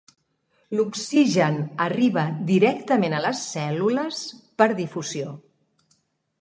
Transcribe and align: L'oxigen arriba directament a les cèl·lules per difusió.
L'oxigen 0.77 1.59
arriba 1.87 2.23
directament 2.49 3.15
a 3.19 3.21
les 3.27 3.45
cèl·lules 3.53 4.25
per 4.63 4.71
difusió. 4.85 5.39